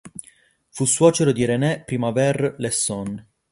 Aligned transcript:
Fu 0.71 0.85
suocero 0.85 1.31
di 1.31 1.45
René-Primevère 1.45 2.55
Lesson. 2.57 3.23